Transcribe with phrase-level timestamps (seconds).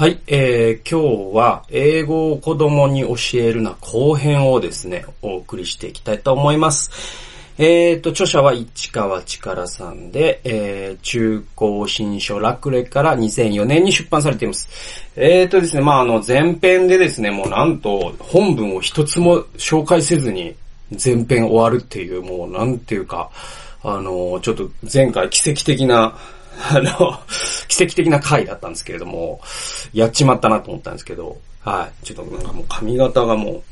[0.00, 6.90] はい、えー、今日は英語を子供に教えるな後編をですね、お送りしていきたいと思います。
[7.58, 14.70] えーと、著者は市川力さんで、えー、中高新書楽レから2004年に出版されています。
[15.16, 20.54] えーとですね、まああの前編でですね、もうなんと本文を一つも紹介せずに
[20.92, 23.28] 前編終わるっていう、もうなんていうか、
[23.82, 26.16] あの、ちょっと前回奇跡的な
[26.58, 27.18] あの、
[27.68, 29.40] 奇跡的な回だったんですけれども、
[29.92, 32.06] やっちまったなと思ったんですけど、はい。
[32.06, 33.62] ちょっとなんかもう髪型がもう、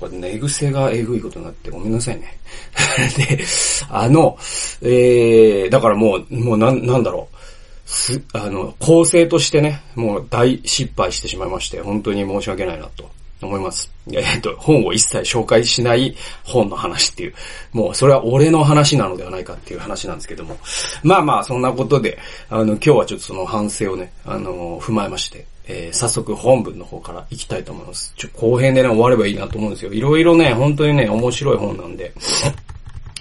[0.00, 2.38] なんか寝癖がえぐいことになってごめんなさいね。
[3.16, 3.44] で、
[3.90, 4.38] あの、
[4.80, 7.36] えー、だからもう、もうなん、なんだろう。
[7.84, 13.08] す、あの、構成としてね、もう大失敗してしまいまして、本当に申し訳ないなと
[13.42, 13.90] 思います。
[14.12, 17.34] えっと、本を一切紹介しない本の話っていう、
[17.72, 20.56] もうそれは俺の話なのではないかっていう話なんですけども。
[21.02, 22.18] まあまあ、そんなことで、
[22.48, 28.14] あの、今日はちょっとその反省をね、あの、踏まえまして、えー、早速本文の方から行きたいと思います。
[28.16, 29.92] ちょ、後編でね、終わればいいなと思うんですよ。
[29.92, 32.12] いろいろね、本当にね、面白い本なんで。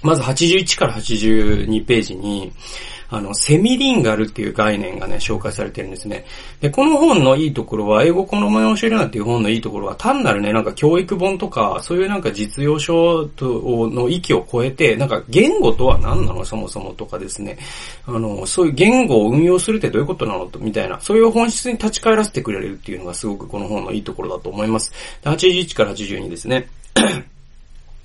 [0.04, 2.52] まず81から82ページに、
[3.09, 6.25] あの、セミリンガルっていう概念がね、紹介されてるんですね。
[6.61, 16.45] で、この本のいいところは、英語この前教えるなっていう本のいいところは、単なるね、なんか教育本とか、そういうなんか実用書の域を超えて、なんか言語とは何なの？
[16.45, 17.58] そもそもとかですね。
[18.06, 24.92] あの、そういう言語を運用するってどういうことなの、みたいな、そういう本質に立ち返らせてくれるっていうのがすごくこの本のいいところだと思います。
[25.23, 26.67] で81から82ですね。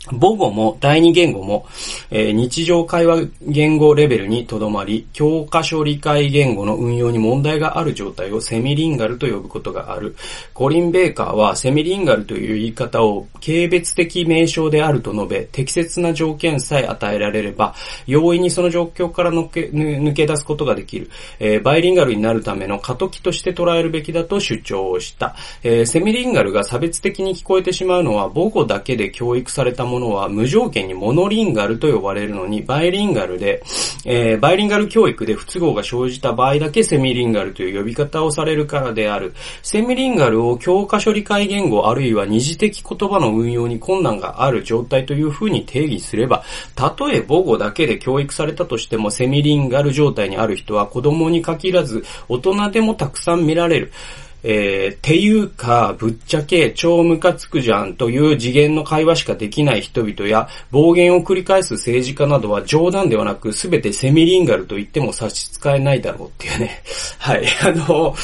[0.08, 1.66] 母語も第二言語も、
[2.10, 10.16] えー日常会話言語レベルにとどまり、教科書理解言語の運用に問題がある状態をセミリンガルと呼ぶことがある。
[10.54, 17.74] コリン・ベーカーはセミリンガルという言い方を軽蔑的名称であると述べ、適切な条件さえ与えられれば、
[18.06, 21.10] 容易にその状況から抜け抜け出すことができる。
[21.38, 25.36] えーバイリンガルになるための過渡期として捉えるべきだと主張した。
[25.62, 33.62] えーセミリンガルが差別的に聞こえてしまうのは母語だけで教育されたものは無条件にモノリンガルと呼ばれるのに、バイリンガルで、
[34.06, 39.34] えーバイリンガル教育で不都合が生じた場合だけセミリンガルという呼び方をされるからである。
[39.62, 53.92] セミリンガルを教科書理解言語あるいは二次的言葉の運用に困難がある状態という風に定義すれば、たとえ母語だけで教育されたとしてもセミリンガル状態にある人は子供に限らず大人でもたくさん見られる。
[54.42, 66.82] えー、ていうか、ぶっちゃけ超ムカつくじゃんという次元の会話しかできない人々や暴言を繰り返す政治家などは冗談ではなくすべてセミリンガルと言っても差し支えないだろうっていうね。
[67.18, 67.44] はい。
[67.62, 68.14] あの、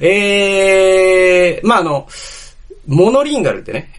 [0.00, 2.06] えー、まあ、あの、
[2.86, 3.90] モノリンガルってね、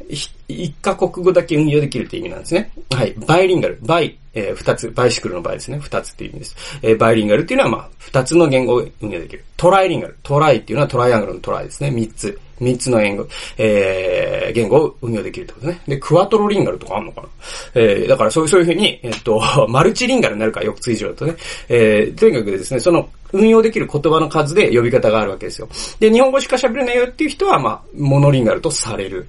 [0.47, 2.71] 一カ国語だけ運用できるって意味なんですね。
[2.91, 3.13] はい。
[3.13, 3.79] バイリンガル。
[3.81, 5.79] バイ、えー二つ、バイシクルの場合ですね。
[5.79, 6.55] 二つって意味です。
[6.81, 9.45] えーバイリンガルっていうのは、まあ、二つの言語を運用できる。
[9.57, 10.17] トライリンガル。
[10.23, 11.91] トライっていうのはトライアングルのトライですね。
[11.91, 12.39] 三つ。
[12.59, 15.81] 三つの言語、えー、言語を運用できるってことね。
[15.87, 17.27] で、クワトロリンガルとかあんのかな
[17.73, 21.35] えー、だからそういう、そういうふうに、えっと、 マルチリンガルになるから、4つ以上だとね。
[21.67, 25.67] えー、とにかくですね、その、運用できる言葉の数で呼び方があるわけですよ。
[25.99, 29.27] で、日本語しか喋れないよっていう人は、まあ、モノリンガルとされる。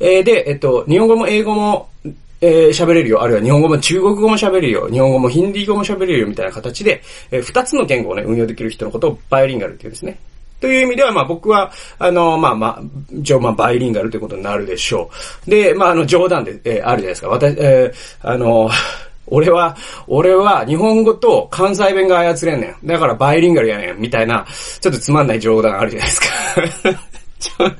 [0.00, 1.88] えー、で、えっと、日本語も英語も、
[2.40, 3.20] えー喋れるよ。
[3.22, 4.88] あるいは日本語も中国語も喋れるよ。
[4.88, 6.26] 日本語もヒンディー語も喋れるよ。
[6.28, 10.18] みたいな形で、えー二つの言語をね、運用できる人のことをバイリンガルって言うんですね。
[10.60, 12.82] という意味では、まあ僕は、あの、まあまあ、
[13.12, 15.10] 一応まあバイリンガルということになるでしょ
[15.46, 15.50] う。
[15.50, 17.28] で、まああの冗談で、えーあるじゃないですか。
[17.28, 18.70] 私、えーあの、
[19.30, 19.76] 俺は、
[20.06, 22.86] 俺は日本語と関西弁が操れんねん。
[22.86, 23.98] だからバイリンガルやねん。
[23.98, 24.46] みたいな、
[24.80, 26.26] ちょっとつまんない冗談あるじゃないですか。
[27.38, 27.70] ちょ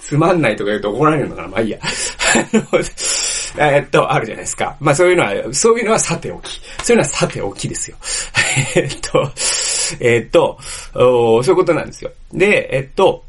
[0.00, 1.78] つまんないとか言うと怒られるのかなまあいいや。
[1.82, 2.64] あの
[3.58, 4.76] えっと、あるじゃないですか。
[4.80, 6.60] まあそういうのは、そういうのはさておき。
[6.82, 7.96] そういうのはさておきですよ。
[8.74, 9.32] えっと、
[10.00, 10.58] えっと、
[10.92, 12.10] そういうことなんですよ。
[12.32, 13.24] で、えっと、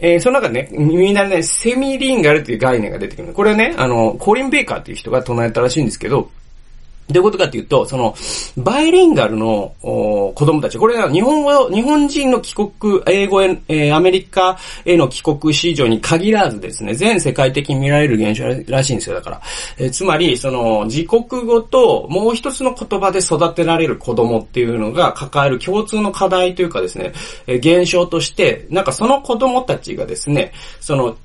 [0.00, 3.32] えーその中でね、みんなね、セミリンガルっていう概念が出てくる。
[3.32, 6.30] これね、あの、コリン・ベーカーっていう人が唱えたらしいんですけど、
[7.08, 8.14] どういうことかっていうと、その、
[8.56, 12.70] バイリンガルの子供たち、これは日本語、日本人の帰国、
[13.06, 19.40] 英語へ、えーアメリカへの帰国市場に限らずですね、全世界的に見られる現象らしいんですよ、だから。
[19.78, 27.12] えーつまり、その、自国語ともう一つの言葉で育てられる子供っていうのが抱える共通の課題というかですね、
[27.46, 31.16] えー現象として、なんかその子供たちがですね、その、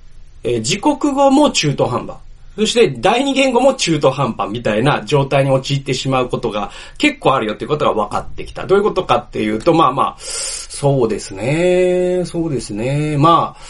[0.44, 2.18] えー自国語も中途半端。
[2.60, 8.68] そして、第二言語も中途半端みたいな状態に陥ってしまうことが結構あるよっていうことが分かってきた。
[8.68, 12.24] どういうことかっていうと、まあまあ、そうですね。
[12.26, 13.18] そうですね。
[13.18, 13.62] まあ、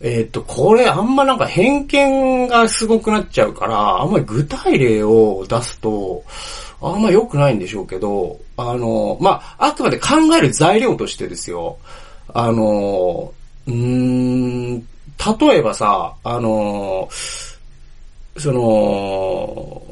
[0.00, 6.24] えっ、と、これあんまなんか偏見がすごくなっちゃうから、あんまり具体例を出すと、
[6.80, 10.08] あんま良くないんでしょうけど、あの、まあ、あくまで考
[10.38, 11.76] える材料としてですよ。
[12.32, 13.34] あの、
[13.66, 17.08] うーん、例えばさ、あの
[18.38, 19.82] その、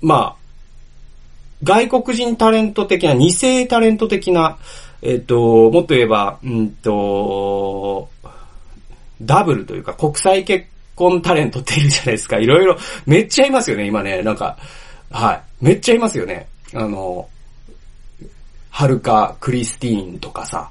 [0.00, 0.36] まあ、
[1.62, 4.58] 外国人タレント的な、二世タレント的な、
[5.02, 8.08] えっ、と、もっと言えば、うんと、
[9.20, 12.38] ダブルというか国際結婚タレントっているじゃないですか。
[12.40, 12.76] いろいろ、
[13.06, 14.22] めっちゃいますよね、今ね。
[14.22, 14.56] なんか、
[15.10, 15.64] はい。
[15.64, 16.48] めっちゃいますよね。
[16.74, 17.28] あの、
[18.70, 20.70] はるかクリスティーンとかさ、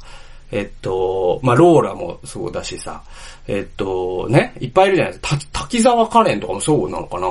[0.52, 3.04] えっと、まあ、ローラもそうだしさ、
[3.48, 5.38] えっと、ね、いっぱいいるじゃないですか。
[5.52, 7.28] 滝沢カレンとかもそうなのかな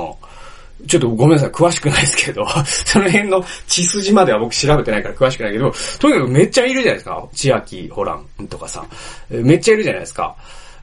[0.85, 2.45] ちょっとごめんなさい、詳しくないですけど、
[2.85, 7.27] その辺の血筋までは僕調べてないから詳しくないけど、とにかくめっちゃいるじゃないですか。
[7.33, 8.85] 千秋ホランとかさ。
[9.29, 10.35] めっちゃいるじゃないですか。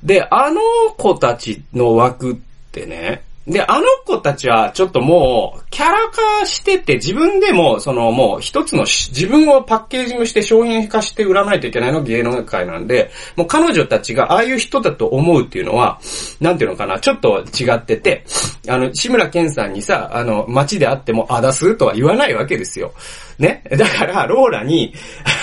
[0.02, 0.60] で、あの
[0.96, 2.36] 子たちの枠っ
[2.72, 16.00] てね、で、あの子たちはちょっともう、キャラ化してて、自分でも、そのもう一つの自分をパッケージングして商品化して売らないといけないのが芸能界なんで、もう彼女たちがああいう人だと思うっていうのは、
[16.40, 18.24] なんていうのかな、ちょっと違ってて、
[18.66, 22.94] あの、志村けんさんにさ、あの、街で会っても、あだすとは言わないわけですよ。
[23.38, 23.62] ね。
[23.70, 24.94] だから、ローラに、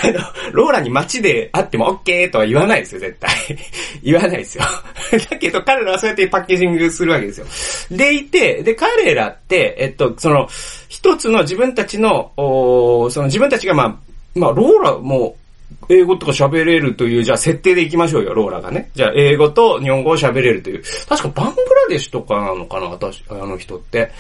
[0.03, 0.19] あの、
[0.51, 3.29] ローラに街で会ってもオッケーとは言わないですよ、絶対。
[4.03, 4.63] 言わないですよ。
[5.29, 7.97] だけど、彼らはそうやってパッケージングするわけですよ。
[7.97, 10.47] でいて、で、彼らって、えっと、その、
[10.89, 13.95] 一つの自分たちの、おその自分たちがまあ、
[14.35, 15.35] まあ、ローラも、
[15.89, 18.89] 英語とか喋れるという、じゃあ設定でいきましょうよ、ローラがね。
[18.94, 20.83] じゃあ英語と日本語を喋れるという。
[21.07, 24.11] 確かバングラデシュとかなのかな、私、あの人って。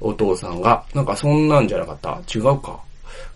[0.00, 0.84] お父さんが。
[0.94, 2.20] なんかそんなんじゃなかった？
[2.32, 2.78] 違うか。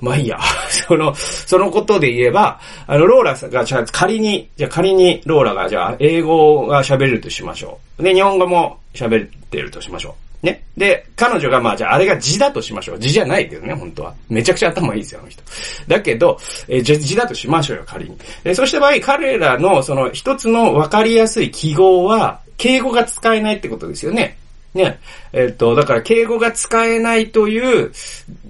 [0.02, 0.38] まあいいや。
[0.68, 8.02] その、そのことで言えば、あの、ローラが、じゃ仮に、じゃ仮にローラが、じゃあ英語が喋るとしましょう。
[8.02, 10.46] で、日本語も喋ってるとしましょう。
[10.46, 10.64] ね。
[10.76, 12.98] で、彼女が、まあじゃああれが字だとしましょう。
[12.98, 14.14] 字じゃないけどね、本当は。
[14.28, 15.42] めちゃくちゃ頭いいですよ、あの人。
[15.86, 16.36] だけど、
[16.68, 18.18] えーじゃ字だとしましょうよ、仮に。
[18.42, 24.36] で、そした場合、彼らの、その、一つの分かりやすい記号は、敬語が使えないってことですよね。
[24.74, 24.98] ね。
[25.32, 27.92] えっ、と、だから敬語が使えないという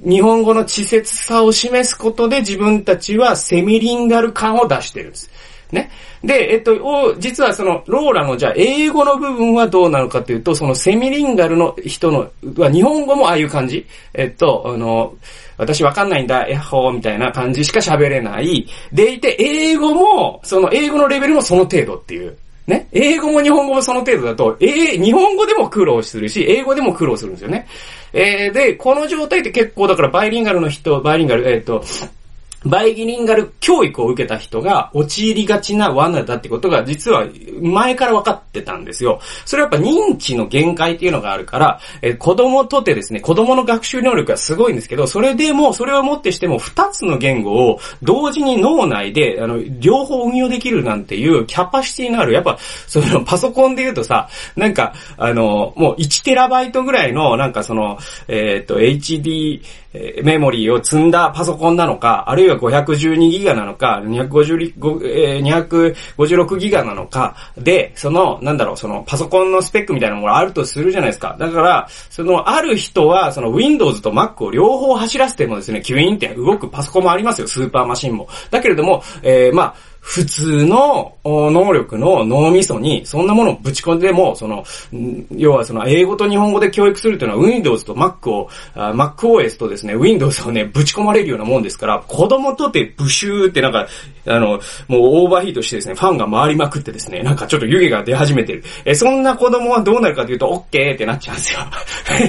[0.05, 5.31] 日本語の稚拙さを示すことで自分たちはセミリンガル感を出してるんです。
[5.73, 5.91] ね。
[6.23, 13.85] で、えっと、お実はその、ローラのじゃあ英語の部分はどうなのかというと、そのセミリンガルの人の、は日本語もああいう感じ
[14.15, 15.15] えっと、あの、
[15.57, 18.67] 私わかんないんだ、ヤッホーみたいな感じしか喋れない。
[18.93, 22.37] でいて、英語も、その英語のレベルもその程度っていう。
[22.67, 22.89] ね。
[22.93, 24.67] 英語も日本語もその程度だと、え
[24.99, 27.67] 日本語でも苦労するし、英語でも苦労するんですよね。
[28.13, 31.83] えー、で、この状態って結構だからバイリンガルの人、バイリンガル、えっ、と、
[32.65, 37.27] バイギリンガル教育を受けた人が陥りがちな罠だってことが実は
[37.61, 39.21] 前から分かってたんですよ。
[39.45, 57.99] それはやっぱ認知の限界っていうのがあるから、え子供とてですね、子供の学習能力がすごいんですけど、それでも、それをもってしても二つの言語を同時に脳内で、あの、両方運用できるなんていうキャパシティのある、やっぱ、そのパソコンで言うとさ、なんか、あの、もう1テラバイトぐらいの、なんかその、
[58.29, 59.63] えっ、と、HD、
[60.23, 71.37] メモリーを積んだパソコンなのか、あるいは512ギガなのか、256ギガなのか、で、その、なんだろう、そのパソコンのスペックみたいなものがあるとするじゃないですか。
[71.39, 78.29] だから、その、ある人は、その Windows と Mac を両方走らせてもですね、キュイーンって動くパソコンもありますよ、スーパーマシンも。
[78.51, 84.65] だけれども、えーまあ、普通の能力の脳みそにそんなものをぶち込んでも、その、
[85.31, 93.87] 要はその英語と日本語で教育するというのは Windows と Mac を、MacOS とですね、Windows をね、ぶち込まれるようなもんですから、子供とてブシューってなんか、
[94.27, 94.61] あの、もう
[95.25, 98.65] オーバーヒートしてですね、ファンが回りまくってですね、なんかちょっと湯気が出始めてる。
[98.85, 101.61] え、そんな子供はどうなるかというと、OK ってなっちゃうんですよ。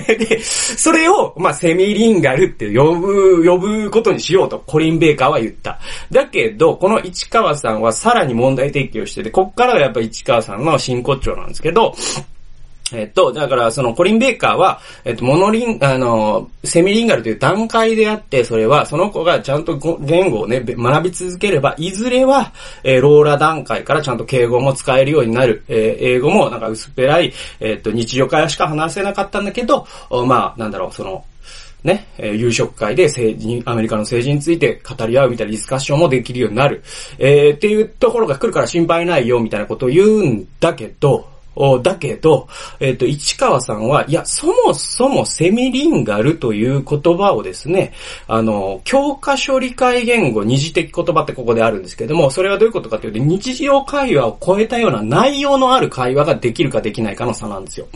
[0.17, 5.79] で、それを、まあ、セミリンガルって呼ぶ、呼ぶことにしようと、コリン・ベーカーは言った。
[6.12, 11.96] だけど、この市川さんはさらに問題提起をしてて、こっからがやっぱ市川さんの真骨頂なんですけど、
[12.91, 22.51] えっと、だから、その、コリン・ベーカーは、えっと、モノリン、あの、セミリンガルという段階であって、それは、その子がちゃんと言語をね、学び続ければ、いずれは、
[22.84, 25.63] えーローラ段階からちゃんと敬語も使えるようになる。
[25.70, 29.88] えー英語も、なんか薄っぺらい、えっと、日常会話しか話せなかったんだけど、
[30.27, 31.24] まあ、なんだろう、その、
[31.83, 36.83] ね、えー夕食会で政治、アメリカの政治について語り合うみたいなディスカッションもできるようになる。
[37.19, 42.47] えーっていうところが来るから心配ないよみたいなことを言うんだけど、おだけど、
[42.79, 47.93] えっ、と、市川さんは、いや、そもそもセミリンガルという言葉をですね、
[48.27, 57.87] あの、教科書理解言語、二次的言葉ってここであるんですけども、それはどういうことかというと、日常会話を超えたような内容のある会話ができるかできないかの差なんですよ。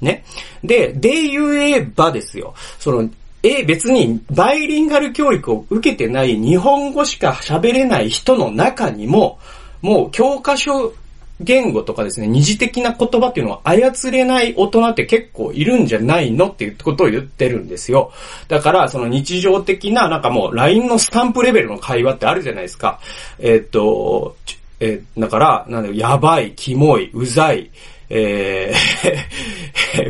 [0.00, 0.24] ね。
[0.64, 3.10] で、で言えばですよ、その、
[3.42, 9.38] え、別に、バイリンガル教育を受けてない日本語しか喋れない人の中にも、
[9.80, 10.92] もう教科書
[11.40, 18.12] 言語とかですね、二次的な言葉っていうのを操れない大人って結構いるんじゃないのっていうことを言ってるんですよ。
[18.48, 23.00] だから、その日常的な、なんかもう LINE のスタンプレベルの会話ってあるじゃないですか。
[23.38, 24.36] えー、っと、
[24.78, 27.70] えー、だから、なんだよ、やばい、キモい、うざい、
[28.08, 29.52] えー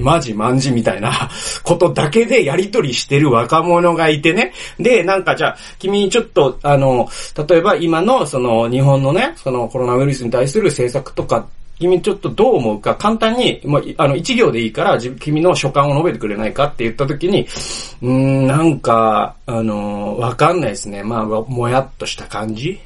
[0.01, 1.29] マジマンジみたいな
[1.65, 4.53] ことだけでやりとりしてる若者がいてね。
[4.79, 7.09] で、なんかじゃあ、君ちょっと、あの、
[7.49, 11.47] 例えば今のその日本のね、そのコロナウイルスに対する政策とか
[11.79, 17.47] 君ちょっとどう思うか簡単に、まあ、あの、一行でいいから、君の所感を述べてくれないかって言った時に、
[18.03, 21.03] うん、なんか、あのわかんないですね。
[21.03, 22.79] まあ、もやっとした感じ？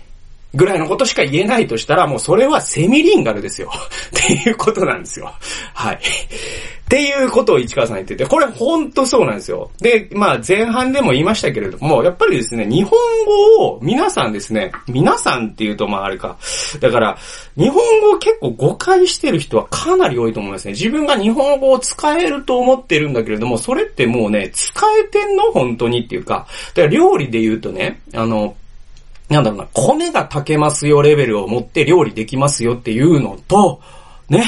[0.56, 3.70] ぐらいのことしか言えないとしたら、もうそれはセミリンガルですよ。
[4.18, 5.32] っていうことなんですよ。
[5.74, 5.96] はい。
[5.96, 9.70] っていうことを市川さん言ってて、これほんとそうなんですよ。
[9.80, 12.92] で、まあ前半でも言いましたけれども、やっぱりですね、日本
[13.58, 16.36] 語を皆さんですね、皆さんっていうとまああれか。
[16.80, 17.18] だから、
[17.58, 20.72] 日本語を結構誤解してる人はかなり多いと思いますね。
[20.72, 25.50] 自分が日本語を使えると思ってるんだけれども、それってもうね、使えてんの？
[25.50, 26.46] 本当にっていうか。
[26.74, 28.54] だから料理で言うとね、あの、
[29.28, 33.80] なんだろうな、米が炊けますよレベルを持って料理できますよっていうのと、
[34.28, 34.44] ね。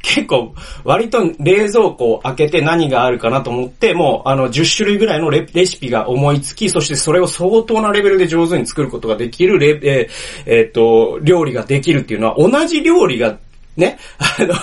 [0.00, 0.54] 結構、
[0.84, 10.08] 割と冷蔵庫を開けて何があるかなと思って、もう、あの、10種類ぐらいのレシピが思いつき、そしてそれを相当なレベルで上手に作ることができるレ、えー、
[10.46, 13.36] えー、っと、料理ができるっていうのは、同じ料理が
[13.78, 14.54] ね、 あの、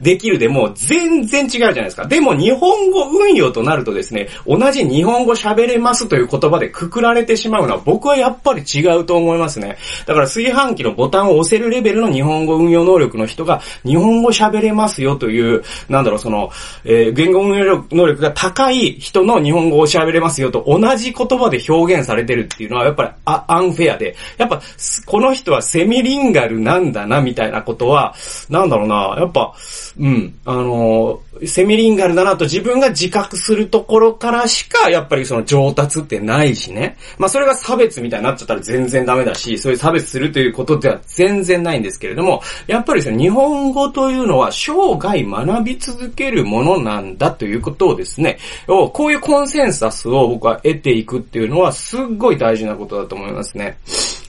[0.00, 2.06] できるでも全然違うじゃないですか。
[2.06, 9.76] でも日本語運用となるとですね、同じ日本語喋れますという言葉でくくられてしまうのは僕はやっぱり違うと思いますね。
[10.06, 16.50] だから炊飯器のボタンを押せるレベルの日本語運用能力の人が日本語喋れますよという、なんだろう、その、
[16.86, 24.62] えー、言語運用能力が高い人の日本語を喋れますよと同じ言葉で表現されてるっていうのはやっぱりアンフェアで、やっぱ
[25.04, 28.14] この人はセミリンガルなんだなみたいなことは、
[28.54, 29.54] なんだろうな、やっぱ、
[29.98, 36.96] うん、あの、セミリンガルだなと自分が自覚するところからしか、やっぱりその上達ってないしね。
[37.18, 53.78] まあそれが差別みたいになっちゃったら全然ダメだし、そういう差別するということでは全然ないんですけれども、やっぱりですね、日本語というのは生涯学び続けるものなんだということをですね、こういうコンセンサスを僕は得ていくっていうのはすっごい大事なことだと思いますね。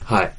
[0.02, 0.32] はい。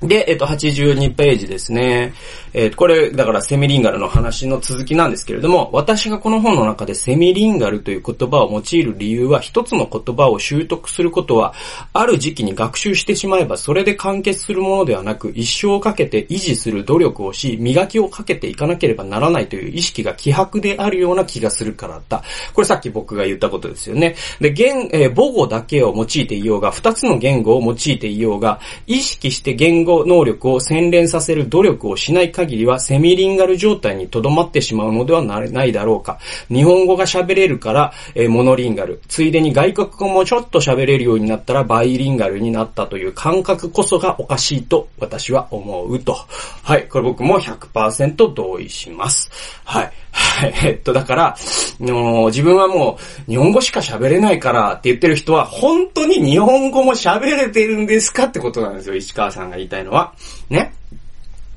[0.00, 2.12] で、えっと、82ページですね。
[2.52, 11.54] えー、これ、だからセミリンガルの話の続きなんですけれども、私がこの本の中でセミリンガルという言葉を用いる理由は、一つの言葉を習得することは、
[11.92, 22.22] ある時期に学習してしまえば、それで完結するものではなく、一生かけて維持する努力をし、磨きをかけていかなければならないという意識が希薄であるような気がするからだ。
[22.52, 24.16] これさっき僕が言ったことですよね。
[24.40, 36.18] で、言、えー、母語だけを用いていようが、二つの言語を用いていようが、意識して言語能力を洗練させる努力をしない限りはセミリンガル状態に留まってしまうのではないだろうか。
[36.48, 39.00] 日本語が喋れるから、えー、モノリンガル。
[39.08, 46.16] ついでに外国語もちょっと喋れるようになったらバイリンガルになったという感覚こそがおかしいと私は思うと。
[46.62, 46.88] はい。
[46.88, 49.30] これ僕も100%同意します。
[49.64, 49.92] はい。
[50.14, 50.54] はい。
[50.64, 51.36] えっと、だから、
[51.80, 58.94] の自分はもう日本語しか喋れないからって言ってる人は本当に日本語も喋れてるんですかってことなんですよ。
[58.94, 60.12] 石川さんが言いたいのは。
[60.48, 60.72] ね。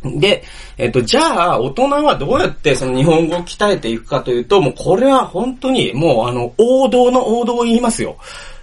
[0.04, 0.44] で、
[0.78, 8.18] えっと、じゃあ、大人はどうやってその日本語を鍛えていくかというと、もうこれは本当に、もうあの、王道の王道を言いますよ。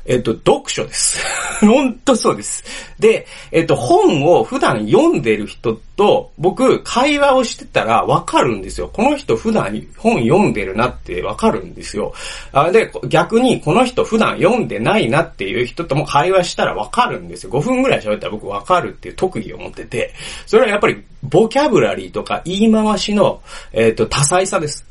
[0.06, 1.20] えっと、読書です。
[1.60, 2.64] ほんとそうです。
[2.98, 8.90] で、えっと、本を普段読んでる人と、僕、会話をしてたらわかるんですよ。
[8.92, 12.12] この人普段本読んでるなってわかるんですよ。
[12.52, 17.52] あで、逆にこの人普段読んでないなっていう人とも会話したらわかるんですよ。
[17.52, 20.12] 5分ぐらい喋ったら僕わかるっていう特技を持ってて、
[20.46, 23.42] それはやっぱりボキャブラリーとか言い回しの、
[23.72, 24.84] えっと、多彩さです。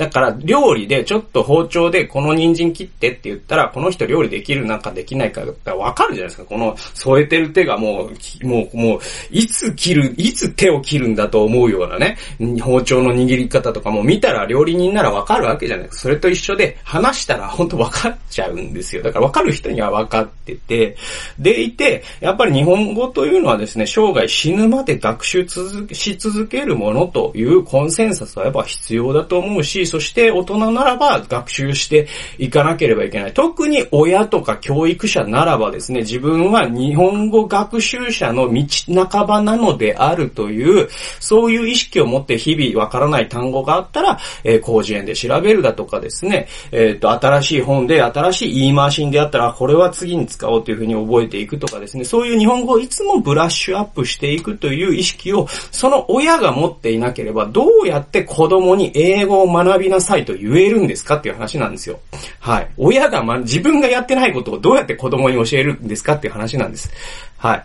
[0.00, 5.42] だから、料理でちょっと包丁でこの人参切ってって言ったら、この人料理できるなんかできないか
[5.76, 6.44] わかるじゃないですか。
[6.46, 8.08] この添えてる手がも
[8.42, 12.16] う、もう、もう、いつ切る、いつ手を切るんだと思うようなね、
[12.62, 16.02] 包丁の握り方とかも見たら料理人ならわかるわけじゃないですか。
[16.04, 19.02] それと一緒で、話したら本当わかっちゃうんですよ。
[19.02, 20.96] だからわかる人にはわかってて、
[21.38, 33.34] でいて、やっぱり日本語というのはですね、生涯死ぬまで学習続し続けるものというコンセンサスはやっぱ必要だと思うし、そして大人ならば学習していかなければいけない。
[33.34, 38.64] 特に親とか教育者ならばですね、自分は日本語学習者の道
[39.08, 61.98] 半ばなのであるという、そういう意識を持って日々わからない単語があったら、えー、広辞苑で調べるだとかですね、えっ、ー、と、新しい本で新しい言い回しであったら、これは次に使おうというふうに覚えていくとかですね、そういう日本語をいつもブラッシュアップしていくという意識を、その親が持っていなければ、どうやって子供に英語を学びなさいと言えるんですかっていう話なんですよ。
[62.38, 62.68] はい。
[62.76, 66.90] 親が、ま、自分がやってないことをどうやって子供に教えるんですかっていう話なんです。
[67.38, 67.64] はい。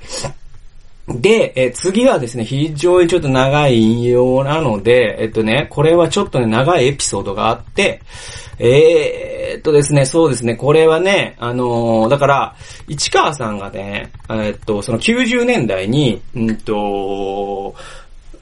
[1.07, 8.01] で、え次はですね、非常にちょっと長い引用なので、えっとね、これはちょっとね、長いエピソードがあって、
[8.57, 12.55] えー、っとですね、そうですね、これはね、あのー、だから、
[12.87, 17.75] 市川さんがね、えっと、その90年代に、うんと、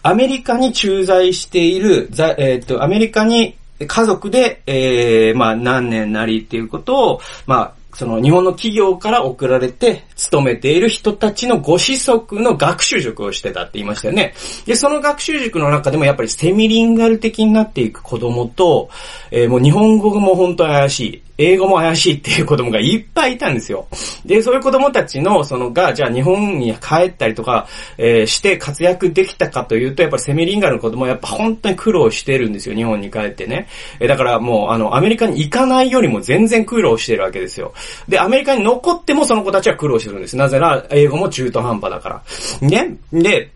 [0.01, 14.33] アメリカに駐在している、えっと、アメリカに家族で、えー、まあ何年なりっていうことを、まあ、その日本の企業から送られて勤めている人たちのご子息の学習塾をしてたって言いましたよね。
[14.65, 18.89] で、その学習塾の中でもやっぱりセミリンガル的になっていく子供と、
[19.31, 21.22] えー、もう日本語も本当に怪しい。
[21.37, 23.87] 英語も怪しいっていう子供がいっぱいいたんですよ。
[24.25, 33.67] で、そういう子供たちの、そのが、じゃあ日本に帰ったりとか、えー、して活躍できたかというと、やっぱりセミリンガルの子供はやっぱ本当に苦労してるんですよ、日本に帰ってね。
[33.99, 37.73] えー、だからもう、あの、アメリカに行かないよりも全然苦労してるわけですよ。
[38.07, 40.37] で、アメリカに残ってもその子たちは苦労してるんです。
[40.37, 42.21] なぜなら、英語も中途半端だから。
[42.67, 42.95] ね？
[43.11, 43.49] で、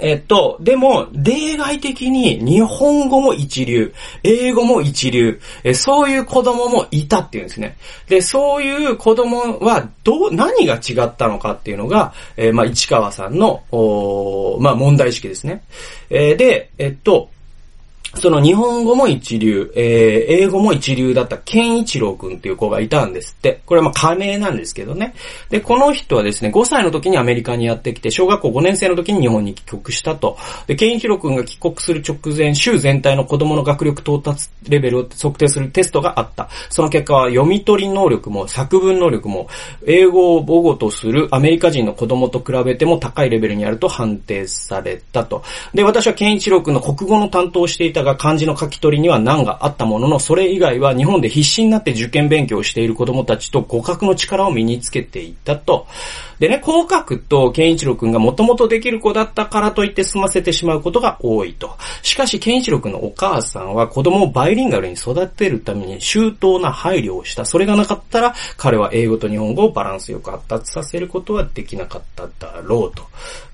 [0.00, 7.76] えっと、でも、例外的に日本語も一流、英語も一流、えそういう子供もいたっていうんですね。
[8.08, 15.62] で、そういう子供は、どう、何が違ったのかっていうのが、えー、まあ、市川さんの、おまあ、問題意識ですね。
[16.10, 17.30] えー、で、えっと、
[18.18, 23.60] その日本語も一流、えー、英語も一流だったケンイチロウ君っていう子がいたんですって。
[23.66, 25.14] これはまあ仮名なんですけどね。
[25.50, 30.38] で、この人はですね、5歳の時にアメリカにやってきて、小学校5年生の時に日本に帰国したと。
[30.66, 36.48] で、ケンイチロウ君が帰国する直前、州全体の子供の学力到達レベルを測定するテストがあった。
[36.70, 39.48] その結果は読み取り能力も作文能力も、
[39.86, 45.42] 英語を母語とするアメリカ人の子供と比べても高いレベルにあると判定されたと。
[45.74, 55.86] で、私はケンイチロウ君の国語の担当をしていたが漢字の書き取りには難があったものの、それ以外は日本で必死になって受験勉強をしている子供たちと互角の力を身につけていったと。
[56.38, 61.76] でね、こう書くと、ケンイチロウ君がもともとできる子だったからといって済ませてしまうことが多いと。
[62.02, 67.44] しかし、ケンイチロウ君のお母さんは子供をバイリンガルに育てるために周到な配慮をした。
[67.46, 73.04] それがなかったら、彼は英語と日本語をバランスよく発達させることはできなかっただろうと。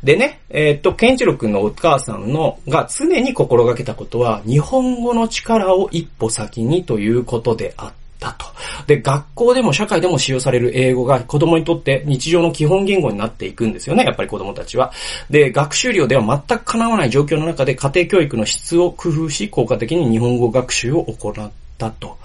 [0.02, 8.02] でね、えー、っと、ケンイチロウ君のお母さんのが常に心がけたことは、日本語の力を一歩先にということであった。
[8.30, 8.46] と。
[8.86, 14.92] で、学校でも社会でも使用される英語が子供にとって日常の基本言語になっていくんですよね、やっぱり子供たちは。
[15.28, 22.16] で、学習量では全く叶わない状況の中で家庭教育の質を工夫し、効果的に日本語学習を行ったと。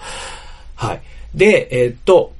[0.76, 1.00] はい。
[1.34, 2.32] で、えー、っと、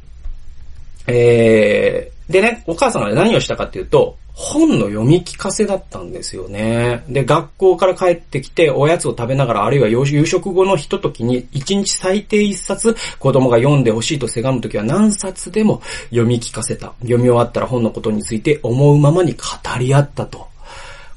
[1.07, 7.03] えー、でね、お母さんが何をしたかっていうと、本の読み聞かせだったんですよね。
[7.09, 16.93] で、学校から帰ってきて、おやつを食べながら、あるいは夕食後のひとときに、一日最低一冊、子供が読んでほしいとせがむ時は何冊でも読み聞かせた。
[17.01, 19.39] 読み終わったら本のことについて思うままに語
[19.77, 20.47] り合ったと。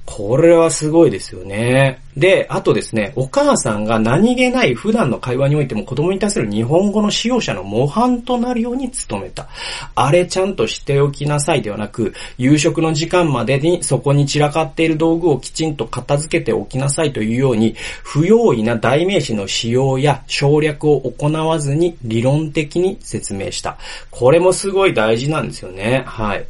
[0.05, 2.01] これはすごいですよね。
[2.17, 9.47] で、あとですね、お母さんが何気ない普段の会話においても子供に対する日本語の使用者の模範となるように努めた。
[9.95, 23.77] あれちゃんとしておきなさいではなく、夕食の時間までにそこに散らかっている道具をきちんと片付けておきなさいというように、不用意な代名詞の使用や省略を行わずに理論的に説明した。
[24.09, 26.03] これもすごい大事なんですよね。
[26.05, 26.45] はい。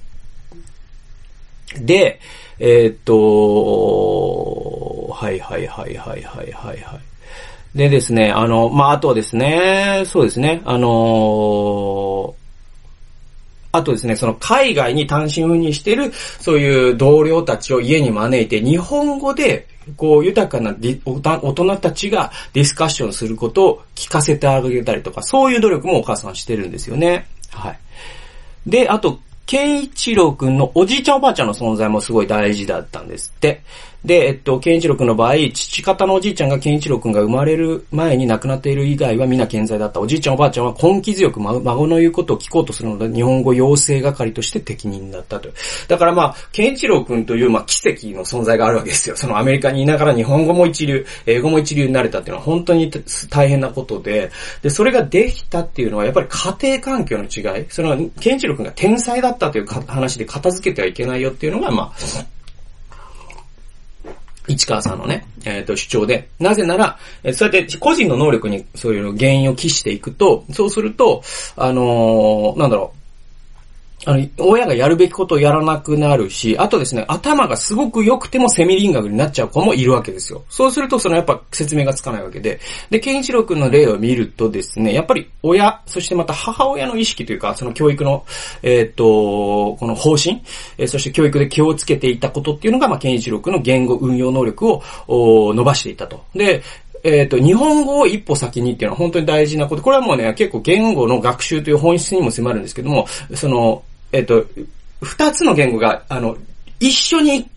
[1.80, 2.20] で、
[2.64, 3.16] えー、っと、
[5.12, 7.00] はいはいはいはいはいはいはい。
[7.76, 12.34] でですね、あの、まあ、あとですね、そうですね、あのー、
[13.72, 19.66] あとですね、その海外に単身赴任してる、そういう同僚たちを家に招いて、日本語で、
[19.98, 27.26] こう、豊かな大人たちがディスカッションすることを聞かせてあげたりとか、そういう努力もお母さんしてるんですよね。
[27.50, 27.80] はい。
[28.68, 33.62] で、あと、健一郎くんのおじいちゃんおばあちゃんの存在もすごい大事だったんですって。
[34.04, 40.00] で、えっと、健一郎くんの場合、父方のおじいちゃんが健一郎くんが生まれる前に亡くなっている以外は皆健在だった。
[40.00, 45.50] おじいちゃんおばあちゃんは根気強く孫の言うことを聞こうとするので、日本語養成係として適任だったと。
[45.88, 49.16] だからまあ、健一郎くんという、まあ、奇跡の存在があるわけですよ。
[49.16, 52.90] そのアメリカにいながら日本語も一流、英語も一流になれたっていうのは本当に
[53.30, 54.32] 大変なことで、
[54.64, 57.66] で、それができたっていうのは、やっぱり家庭環境の違い。
[57.70, 62.32] その、健一郎くんが天才だったという話で片付けてはいけないよっていうのが、まあ、
[64.48, 66.30] 市川さんのね、えっ、ー、と、主張で。
[66.40, 71.24] なぜなら、えそうやって個人の能力にそういう原因を期していくと、そうすると、
[71.56, 73.01] あのー、なんだろう、
[74.06, 80.44] あの、親がやるべきことをやらなくなるし、あとですね、頭がすごく良くてもセミリンガルになっちゃう子もいるわけですよ。
[80.50, 82.60] そうすると、そのやっぱ説明がつかないわけで。
[82.90, 88.26] で、ケンイチロウ君の例を見るとですね、やっぱり親、そしてまた母親の意識というか、その教育の、
[88.64, 89.04] えっ、ー、と、
[89.76, 90.42] この方針、
[90.78, 94.82] えー、そして教育で気をつけていたことっていうのが、まあ、ケンイチロウ君の言語運用能力を
[95.54, 96.24] 伸ばしていたと。
[96.34, 96.64] で、
[97.04, 99.82] えっ、ー、と、日本語を一歩先にっていうのは本当に大事なこと。
[99.82, 104.46] これはもうね、結構言語の学習という本質にも迫るんですけども、その、えっと、
[105.02, 106.38] 二つの言語が、あの、
[106.80, 107.50] 一緒に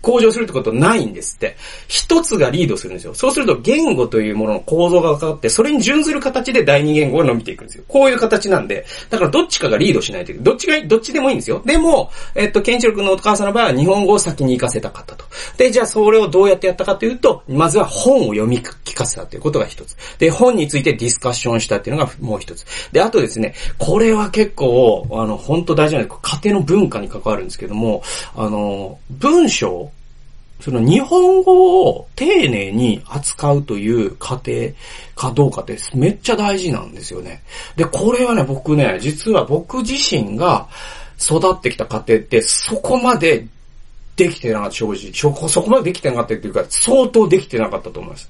[0.00, 1.56] 向上するってことないんですって。
[1.88, 3.14] 一つがリードするんですよ。
[3.14, 7.84] そうすると言語というものの構造が分かって、それに準ずる形で第二言語が伸びていくんですよ。
[7.88, 10.44] こういう形なんで、だからどっちかがリードしないといけない。
[10.44, 11.62] どっちが、どっちでもいいんですよ。
[11.64, 15.24] でも、えっと、ケンチロ君のお母さんの場合は日本語を先に行かせたかったと。
[15.56, 19.96] で、じゃあそれをどうやってやったかというと、まずは本を読み聞かせたということが一つ。
[20.18, 22.64] で、本についてディスカッションしたっていうのがもう一つ。
[22.92, 26.18] で、あとですね、これは結構、あの、本当大事なんです。
[26.22, 28.02] 家庭の文化に関わるんですけども、
[28.34, 29.90] あの、文章
[30.60, 34.52] その日本語を丁寧に扱うという過程
[35.14, 37.42] かどうかってめっちゃ大事なんですよね。
[37.76, 40.68] で、これはね、僕ね、実は僕自身が
[41.20, 43.46] 育ってきた過程ってそこまで
[44.16, 45.48] できてなかった、正直。
[45.48, 48.28] そこ、までできてなかったっていうか、相当できてなかったと思います。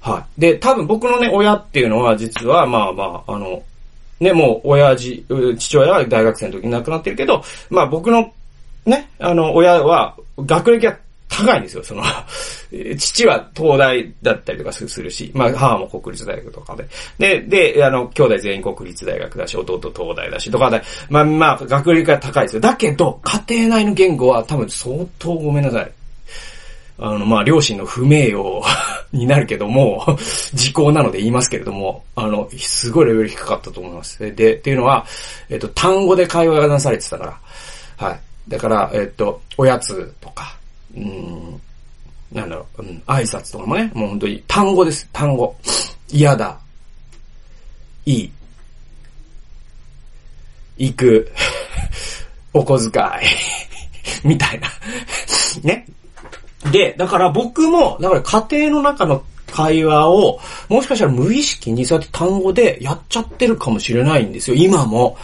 [0.00, 0.40] はい。
[0.40, 3.62] で、多分僕のね、親っていうのは実は、まあまあ、あの、
[4.18, 5.24] ね、もう親父、
[5.58, 8.32] 父親は大学生の時に亡くなってるけど、まあ僕の
[8.86, 10.96] ね、あの、親は学歴は
[11.36, 12.02] 高いんですよ、その
[12.96, 16.86] 父は東大だったりとかするし、まあ母も国立大学とかで。
[17.18, 22.60] で、で、あの、兄弟全員国立大学だし、弟東大だしとかで、まあまあ学歴が高いですよ。
[22.60, 25.90] だけど、家庭内の言語は多分相当ごめんなさい。
[26.96, 28.44] あの、まあ、両親の不名誉
[29.12, 30.16] になるけども、
[30.54, 34.18] 時効なので言いますけれども、あの、すごいレベル低かったと思います。
[34.20, 35.04] で、っていうのは、
[35.50, 38.20] えっと、単語で会話がなされてたから、はい。
[38.48, 40.56] だから、えっと、おやつとか、
[40.96, 41.60] うん、
[42.32, 45.56] なんだろう、うん、挨拶とかもね、もう本当に単語です、単語。
[46.10, 46.58] 嫌だ。
[48.06, 48.32] いい。
[50.76, 51.32] 行く。
[52.52, 53.02] お小遣
[54.22, 54.26] い。
[54.28, 54.68] みたいな。
[55.62, 55.86] ね。
[56.70, 65.16] で、だから僕も、だから家庭の中の会話を、もしかしたら無意識にそうやって単語でやっちゃってるかもしれないんですよ、今も。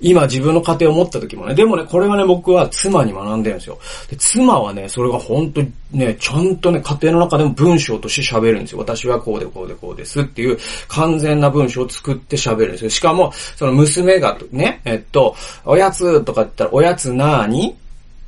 [0.00, 1.54] 今自分の家庭を持った時もね。
[1.54, 3.78] でもね、これはね、僕は妻に学んでるんですよ。
[4.10, 8.78] で妻はね、それが本当にね、ちゃんとね、家庭の中でも文章として喋るんですよ。
[8.78, 12.90] 私はこうでこうでこうですっていう完全な文章を作って喋るんですよ。
[12.90, 17.76] しかも、その娘がね、えっと、おやつとか言ったら、おやつなーに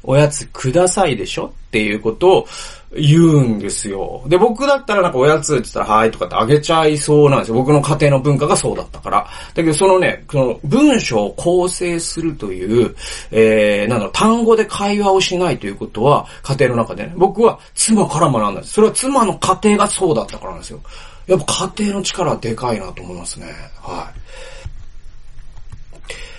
[0.02, 1.46] おやつくださいでしょ？
[1.68, 2.46] っていうことを
[2.92, 4.22] 言うんですよ。
[4.26, 7.56] で、僕だったらなんかおやつって言ったら、はいとかってあげちゃいそうなんですよ。
[7.56, 9.26] 僕の家庭の文化がそうだったから。
[9.54, 12.94] だけどそのね、その文章を構成するという、
[13.30, 18.72] えー、なんだろう、単語で会話をしないということは、家庭の中でね、僕は妻から学んだんです。
[18.74, 20.80] それは妻の家庭がそうだったからなんですよ。
[21.26, 23.52] やっぱ家庭の力はでかいなと思いますね。
[23.82, 24.10] は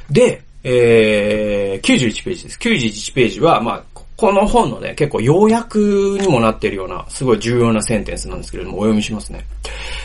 [0.10, 0.14] い。
[0.14, 2.60] で、えー、91ページです。
[2.60, 3.84] 91ページは、まあ、
[4.18, 9.46] この本のね、結構要約にもなっているような、すごい重要なセンテンスなんですけれども、お読みしますね。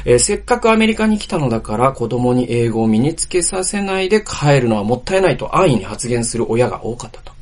[0.04, 7.34] えー、せっかくアメリカに来たのだから子供に英語を身につけさせないで帰るのはもったいないと安易に発言する親が多かったと。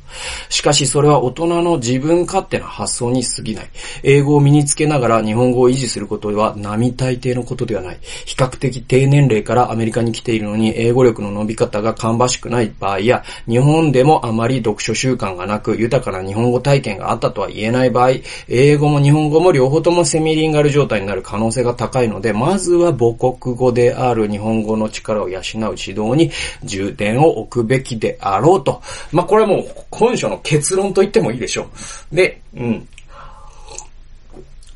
[0.49, 3.69] しかしそれは大人の自分勝手な発想に過ぎない。
[4.03, 7.99] 英語を身につけながら日本語を維持することは並大抵のことではない。
[8.25, 18.11] 比較的低年齢からアメリカに来ているのに英語力の伸び方が芳しくない場合や、日本でもあまり読書習慣がなく豊かな日本語体験があったとは言えない場合、
[18.47, 26.31] 英語も日本語も両方ともセミリンガル状態になる可能性が高いので、まずは母国語である日本語の力を養う指導に
[26.63, 28.81] 重点を置くべきであろうと。
[29.11, 29.67] まあ、これはもう
[30.03, 31.69] 本書の結論と言ってもいいでしょ
[32.11, 32.15] う。
[32.15, 32.87] で、うん。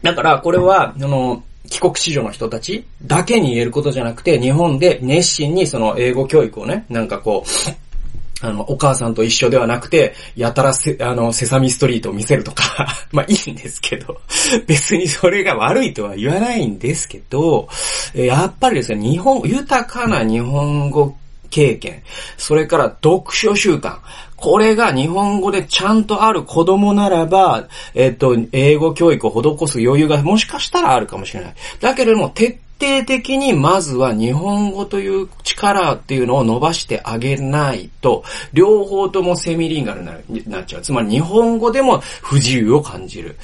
[0.01, 7.49] だから、これは、あの、帰国子女の人たちだけに言えることじゃなくて、日本で熱心にその英語教育をね、なんかこう、
[8.39, 14.21] あの、お母さんと一緒ではなくて、やたらせ、あの、セサミストリートを見せるとか まあいいんですけど、
[14.65, 17.67] 別にそれが悪いとは言わないんですけど、
[18.13, 21.17] やっぱりですね、日本、豊かな日本語
[21.49, 22.03] 経験、
[22.37, 23.97] それから読書習慣、
[24.35, 31.53] これが日本語でちゃんとある子供ならば、えっと、英語教育を施す余裕がもしかしたらあるかもしれない。
[31.79, 40.81] だけれども、徹底的にまずは日本語という力っていうのを伸ばしてあげないと、両方ともセミリンガルになっちゃう。
[40.83, 43.35] つまり日本語でも不自由を感じる。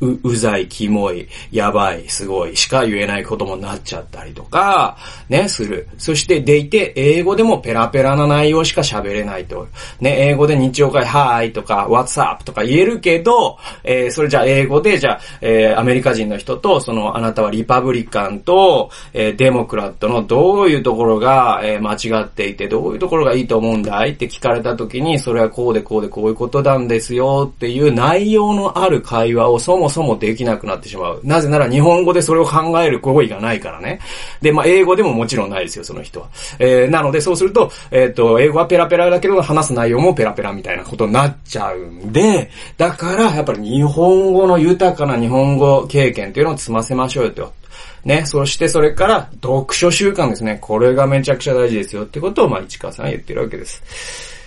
[0.00, 4.96] う、うざい、キモい、やばい、すごい、しか言えないこともなっちゃったりとか、
[5.28, 5.88] ね、する。
[5.98, 9.66] そしてでいて、英語でもペラペラな内容しか喋れないと。
[10.00, 24.10] ね、英語で日曜会、はーいとか、what's up とか言えるけど、えー、それじゃあ英語で、じゃあ、えー、アメリカ人の人と、その、あなたはリパブリカンと、えー、デモクラットのどういうところが、えー、間違っていて、どういうところがいいと思うんだい？
[24.10, 31.20] って聞かれた時に、それはこうでこうでこういうことなんですよっていう内容のある会話をそもそもできなくなってしまう。
[31.24, 34.00] なぜなら日本語でそれを考える行為がないからね。
[34.40, 36.28] で、まあ、英語でももちろんないですよ、その人は。
[36.58, 47.60] えー、なのでそうすると、えっ、ー、と、英語はペラペラだけど話す内容もペラペラみたいなことになっちゃうんで、だからやっぱり日本語の豊かな日本語経験っていうのを積ませましょうよと。
[48.04, 50.58] ね、そしてそれから読書習慣ですね。
[50.60, 54.39] これがめちゃくちゃ大事ですよってことを、まあ、市川さんは言ってるわけです。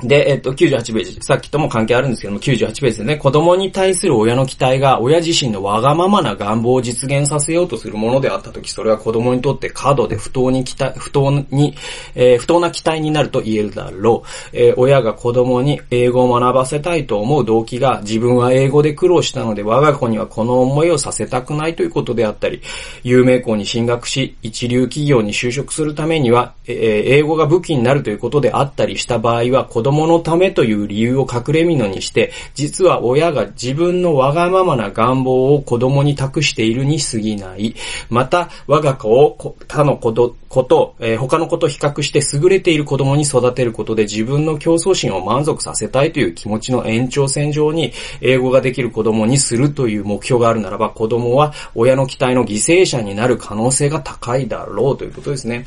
[0.00, 1.18] で、えっと、98ページ。
[1.20, 3.16] さっきとも関係あるんですけども、98ページでね。
[3.16, 11.76] 子供に対する親の期待が、親自身のわがままな願望を実現させようとするものであったとき、それは子供にとって過度で不当に期待、不当に、
[12.14, 14.28] えー、不当な期待になると言えるだろう。
[14.54, 22.62] えー、親が子供に英語を学ばせたいと思う動機が、自分は英語で苦労したので、我が子にはこの思いをさせたくないということであったり、
[23.02, 26.76] 有名校に進学し、一流企業に就職するためには、えー、
[27.18, 37.74] 英語が武器になるということであったりした場合は、子供のためという理由を隠れ蓑にして、実は親が自分のわがままな願望を子供に託しているに過ぎない。
[38.08, 39.36] また、我が子を
[39.68, 55.64] 他のこと、こと、えー、他のこと比較して優れている子供に育てることで自分の競争心を満足させたいという気持ちの延長線上に、英語ができる子供にするという目標があるならば、子供は親の期待の犠牲者になる可能性が高いだろうということですね。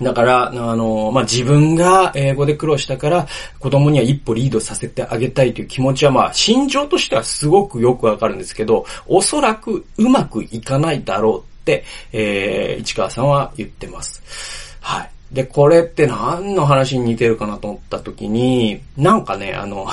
[0.00, 3.28] だから、あの、まあ、自分が英語で苦労したから、
[3.60, 14.76] 子供には一歩リードさせてあげたいという気持ちは、まあ、心情としてはすごくよくわかるんですけど、おそらくうまくいかないだろうって、えー、市川さんは言ってます。
[14.80, 15.10] はい。
[15.32, 19.86] で、これって何の話に似てるかなと思った時に、なんかね、あの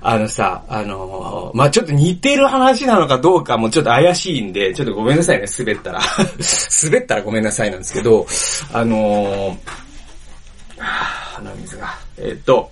[0.00, 6.00] あのさ、あのまあ、ちょっと似てる話なのかどうかもちょっと怪しいんで、ちょっとごめんなさいね、滑ったら。
[6.84, 8.26] 滑ったらごめんなさいなんですけど、
[8.72, 9.58] あのー、
[10.78, 11.98] 鼻水が。
[12.16, 12.70] えー、っと、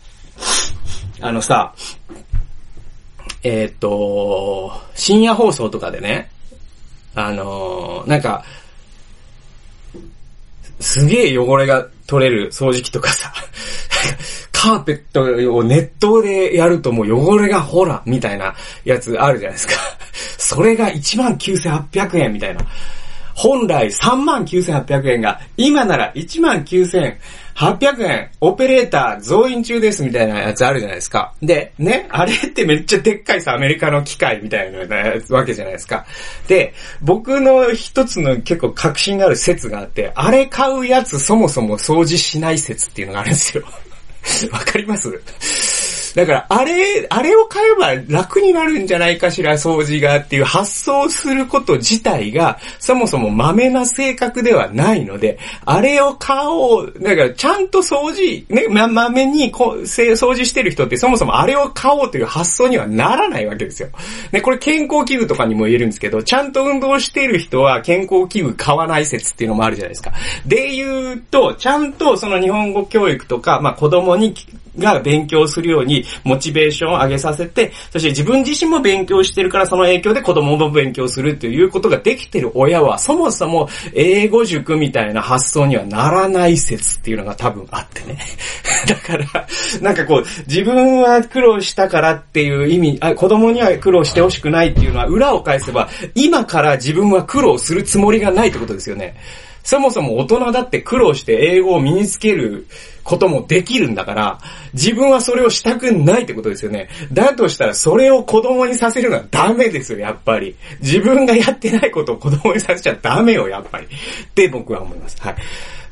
[1.21, 1.75] あのさ、
[3.43, 6.31] えー、っと、深夜放送とかでね、
[7.15, 8.45] あの、なんか、
[10.81, 13.33] すげえ汚れが取れる掃除機とかさ、
[14.61, 19.73] カーペットを熱湯でやるともう汚れがほら、みたいなやつあるじゃないですか。
[20.37, 22.61] それが19,800円みたいな。
[23.35, 31.33] 本来39,800円が、今なら19,800円、オペレーター増員中ですみたいなやつあるじゃないですか。
[31.41, 36.05] で、ね、あれってめっちゃでっかいさ、アメリカの機械みたいなやつわけじゃないですか。
[36.49, 43.65] で、僕の一つの結構確信がある説があって、あれ買うやつそもそも掃除しない説っていうのがあるんですよ。
[44.51, 45.09] わかります？
[46.15, 63.89] だから、あれ、あれを買えば楽になるんじゃないかしら、掃除がっていう発想すること自体が、そもそも豆な性格ではないので、あれを買おう、だからちゃんと掃除、ね、ま、豆にこう掃除してる人ってそもそもあれを買おうという発想にはならないわけですよ。
[64.33, 70.13] ね、これ健康器具とかにも言えるんですけど、ちゃんと運動してる人は健康器具買わない説っていうのもあるじゃないですか。
[70.47, 74.35] で言うと、ちゃんとその日本語教育とか、まあ、子供に
[74.81, 88.19] が勉強するようにモチベーションを上げさせて、そして自分自身も勉強してるからその影響で子供も勉強するっていうことができてる親は、そもそも英語塾みたいな発想にはならない説っていうのが多分あってね。
[88.89, 89.47] だから、
[89.81, 99.17] なんかこう、自分は苦労したからっていう意味、あ子供には苦労してほしくないっていうのは裏を返せば、今から自分は苦労するつもりがないってことですよね。
[99.63, 102.67] そもそも大人だって苦労して英語を身につける
[103.05, 104.39] こともできるんだから、
[104.73, 106.89] 自分はそれをしたくないってことですよね。
[107.13, 110.57] だとしたらそれを子供にさせるのはダメですよ、やっぱり。
[110.81, 113.87] 自分がやってないことを子供にさせちゃダメよ、やっぱり。
[113.87, 113.89] っ
[114.35, 115.17] て僕は思います。
[115.21, 115.37] はい。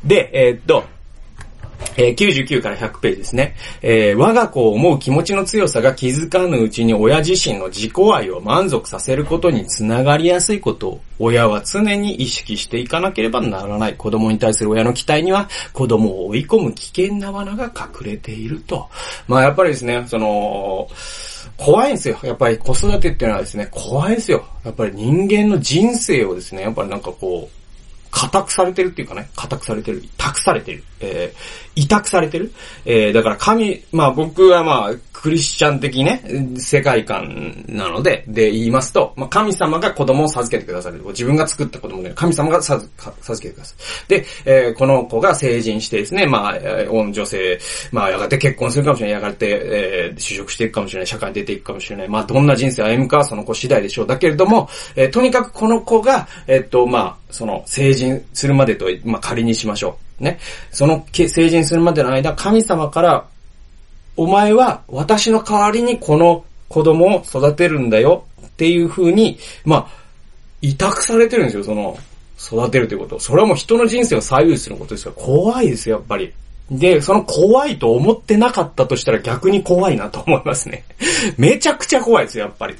[0.04, 0.84] で、えー、っと、
[1.96, 3.56] えー、99から100ページですね。
[3.82, 13.94] えー、我が子を思う気持ちの強さが気づかぬうちに親自身の自己愛を満足させることにつながりやすいことを親は常に意識していかなければならない。
[13.94, 18.88] 子供に対する親の期待には子供を追い込む危険な罠が隠れていると。
[19.26, 20.88] まあやっぱりですね、その、
[21.56, 22.18] 怖いんですよ。
[22.22, 24.44] やっぱり子育てっていうのはですね、怖いですよ。
[24.64, 27.58] やっぱり人間の人生をですね、やっぱりなんかこう、
[28.10, 32.52] 固くされてるっていうかね、固くされてる、託されてる、えー、委託されてる。
[32.84, 36.22] えー、だから神、まあ僕はまあ、クリスチャン的ね、
[36.56, 41.02] 世界観なので、で言いますと、まあ、神様が子供を授けてくださる。
[41.08, 42.88] 自分が作った子供で、神様が授
[43.40, 43.74] けてくださ
[44.08, 44.20] る。
[44.20, 46.58] で、えー、この子が成人してですね、まあ、
[47.10, 47.58] 女性、
[47.90, 52.08] まあ、やがて結婚するかもしれない、やがて、えー、就職していくかもしれない、社会に出ていくかもしれない。
[52.08, 54.06] まあ、どんな人生を歩むかはその子次第でしょう。
[54.06, 60.24] だけれども、えー、とにかくこの子が、えー、っと、まあ、その、成人するまでと、まあ、仮にしましょう。
[60.24, 60.38] ね。
[60.70, 63.26] その、成人するまでの間、神様から、
[64.18, 69.88] お前は私の代わりにこの子供を育てるんだよっていう風に、まあ、
[70.60, 71.96] 委託されてるんですよ、その、
[72.36, 73.20] 育てるということ。
[73.20, 76.32] それはもう人の人生を左右することですから、怖いですよ、やっぱり。
[76.68, 80.82] で、その怖いと思ってなかったとしたら逆に怖いなと思いますね。
[81.38, 82.74] めちゃくちゃ怖いですよ、やっぱり。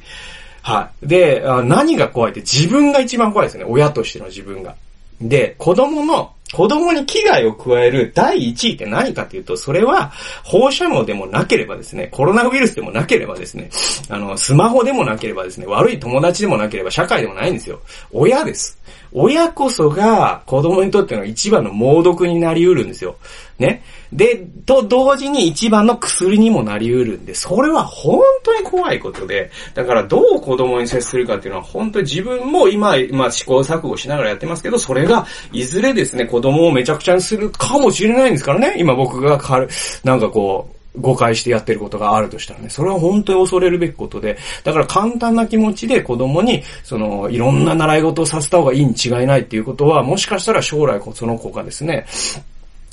[0.62, 1.06] はい。
[1.06, 3.64] で、何が怖いって自分が一番怖いですね。
[3.64, 4.74] 親としての自分が。
[5.20, 10.12] で、子供の子供に危害を加える第一位って何かというと、それは
[10.44, 13.70] 放射能でもなければですね、コロナウイルスでもなければですね、
[14.08, 17.80] あの、スマホでもなければですね、悪い友達でもなければ社会でもないんですよ。
[18.12, 18.78] 親です。
[19.12, 23.16] 親こそが子供にとっての一番の猛毒になり得るんですよ。
[23.58, 23.82] ね。
[24.12, 38.76] で、と同時に一番の薬にもなり得るんで、それは本当に怖いことで、だからどう子供に接するかっていうのは本当に自分も今、まあ試行錯誤しながらやってますけど、それがいずれですね、子供をめちゃくちゃにするかもしれないんですからね。
[38.78, 39.68] 今僕がかる、
[40.04, 52.06] なんかこう、誤解してやってることがあるとしたらね、それは本当に恐れるべきことで、だから簡単な気持ちで子供に、その、いろんな習い事をさせた方がいいに違いないっていうことは、もしかしたら将来その子がですね、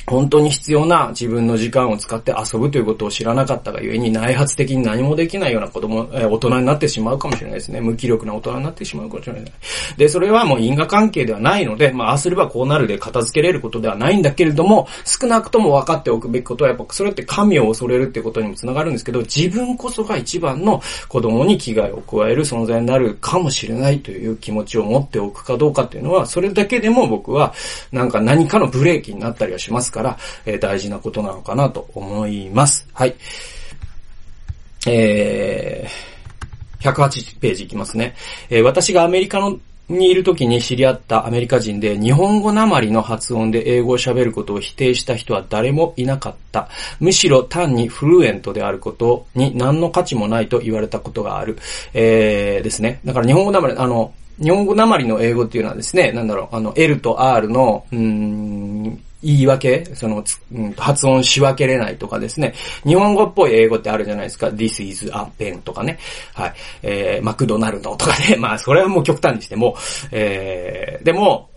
[0.07, 7.81] 本当に必要な自分の時間を使って遊ぶということを知らなかったがゆえに内発的に何もできないような子供、え大人になってしまうかもしれないですね。
[7.81, 9.51] 無気力な大人になってしまうかもしれない。
[9.97, 27.53] で、それはもう因果関係ではないので、まあ、ああすればこうなるで片付けれることではないんだけれども、少なくとも分かっておくべきことは、やっぱそれって神を恐れるってことにもつながるんですけど、自分こそが一番の子供に危害を加える存在になるかもしれないという気持ちを持っておくかどうかっていうのは、それだけでも僕は、
[27.91, 32.85] なんか何かのブレーキになったりはしますから、えー、大事なことなのかなと思います。
[32.93, 33.15] はい。
[34.87, 38.13] えー、108ページいきますね。
[38.49, 46.69] えー、私がアメリカのにいる時に知り合ったアメリカ人で日本語なまりの発音で英語を喋ることを否定した人は誰もいなかった。
[46.99, 51.57] むしろ単にフルエントであることに何の価値もないと言われたことがある。
[51.93, 52.99] えー、ですね。
[53.05, 60.23] だから日本語なまり、あの、日本語なまりの英語っていうのはですね、なんだろう、あの、L と R の、うん、言い訳、その、
[60.53, 62.53] うん、発音し分けれないとかですね。
[62.85, 64.47] 日本語っぽい英語ってあるじゃないですか。
[64.47, 65.97] This is a pen とかね。
[66.33, 66.53] はい。
[66.83, 68.35] えー、マクドナルドとかね。
[68.39, 69.75] まあ、それはもう極端にしても、
[70.11, 71.49] えー、でも、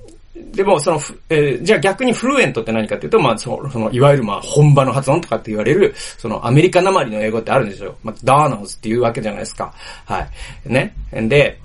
[0.53, 7.97] でも、その、えー、じゃあ逆にフルエントって何かっていうと、まあ、その、そのいわゆるまあ、本場の発音とかって言われる、その、アメリカなまりの英語ってあるんですよ。
[8.03, 9.75] まあ、ダーナウズっていうわけじゃないですか。
[10.05, 10.73] はい。
[10.73, 10.94] ね。
[11.12, 11.59] で、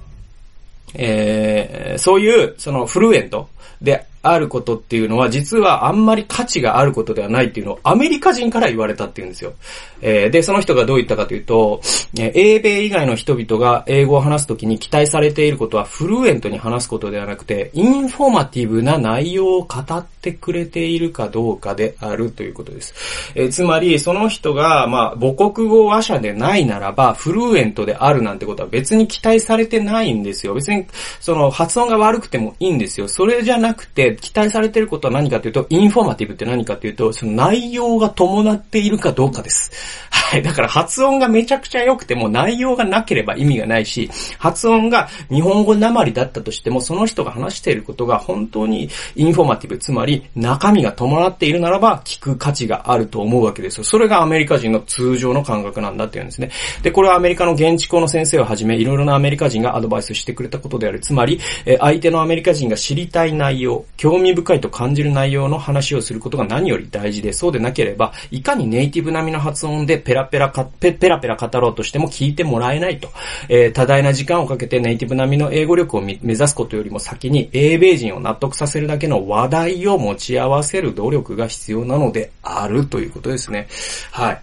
[0.96, 3.48] えー、そういう、その、フルエント
[3.82, 9.54] で、あることっていうのは、実はあんまり価値があることではないっていうのをアメリカ人から言われたっていうんですよ。
[10.02, 11.82] えー、で、その人がどう言ったかというと、
[12.18, 22.94] えー、英米以外の人々が英語を話すときに期待されていることはフルエントに話すことではなくて、インフォーマティブな内容を語ってくれているかどうかであるということです。
[23.36, 30.54] えー、つまり、その人が、まあ、母国語話者でないならば、フルエントであるなんてことは別に期待されてないんですよ。
[30.54, 30.86] 別に、
[31.20, 33.08] その発音が悪くてもいいんですよ。
[33.08, 39.72] それじゃなくて、期待されてることは何かというと、インフォーマティブって何かというと、その内容が伴っているかどうかです。
[40.10, 40.44] はい。
[40.44, 53.84] だから発音がめちゃくちゃ良くても内容がなければ意味がないし、発音が日本語なまりだったとしても、その人が話していることが本当にインフォーマティブ、つまり中身が伴っているならば聞く価値があると思うわけですよ。
[53.84, 56.50] それがアメリカ人の通常の感覚なんだっていうんですね。
[56.82, 61.00] で、これはアメリカの現地校の先生をはじめ、いろいろなアメリカ人がアドバイスしてくれたことである。
[61.00, 61.40] つまり、
[61.80, 73.08] 相手のアメリカ人が知りたい内容、興味深いと感じる内容の話をすることが何より大事で、そうでなければ、いかにネイティブ並みの発音でペラペラか、ペペラペラ語ろうとしても聞いてもらえないと。
[73.48, 83.70] えー、多大な時間をかけてネイティブ並みの英語力を目指すことよりも先に、英米人を納得させるだけの話題を持ち合わせる努力が必要なのであるということですね。
[84.12, 84.42] はい。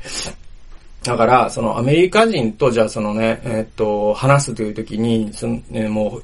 [1.02, 6.20] だから、そのアメリカ人と、じゃあそのね、えっと、話すという時に、その、ね、も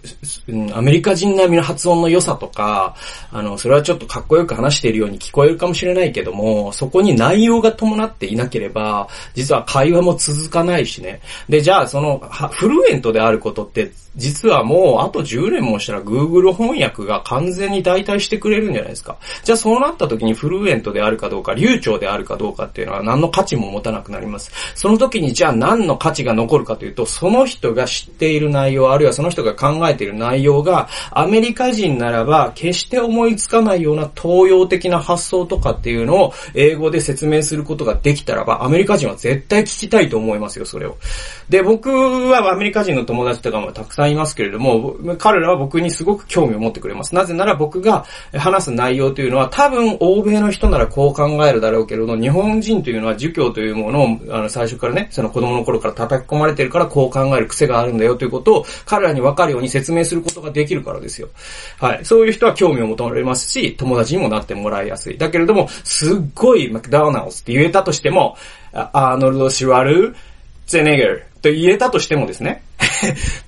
[0.49, 2.95] う、アメリカ人並みの発音の良さとか、
[3.33, 11.21] あの、それはちょっとかっこよく話しているように聞こえるかもしれないけども、そこに内容が伴っていなければ、実は会話も続かないしね。
[11.49, 12.19] で、じゃあその、
[12.53, 19.17] フルエントであることって、実はもうあと10年もしたら Google 翻訳が完全に代替してくれるんじゃないですか。
[19.45, 24.51] じゃあそうなった時にフルエントであるかどうか、流暢であるかどうかっていうのは何の価値も持たなくなります。
[24.75, 40.97] その時にじゃあ何の価値が残るかというと、その人が知っている内容、あるいはその人が考えている内容が、アメリカ人ならば決して思いつかないような東洋的な発想とかっていうのを英語で説明することができたらば、アメリカ人は絶対聞きたいと思いますよ、それを。
[41.49, 47.15] で、僕はアメリカ人の友達とかもたくさんいますけれども、彼らは僕にすごく興味を持ってくれます。
[47.15, 48.05] なぜなら僕が
[48.35, 61.29] 話す内容というのは多分欧米の人ならこう考えるだろうけれども、日本人というのは儒教というものをあの最初からね、その子供の頃から叩き込まれてるからこう考える癖があるんだよということを彼らにわかるように説明することができるからですよ。
[61.79, 62.05] はい。
[62.05, 65.19] そういう人は興味を求められますし、友達にもなってもらいやすい。
[65.19, 68.37] だけれども、すっごいマクダーナルズって言えたとしても、
[68.73, 70.15] アーノルド・シュワル、
[70.67, 72.63] ゼネゲルと言えたとしてもですね、